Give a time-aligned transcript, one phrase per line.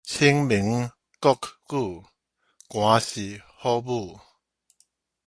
[0.03, 0.89] 清明
[1.21, 1.37] 穀
[1.69, 2.03] 雨，
[2.67, 4.19] 寒死虎母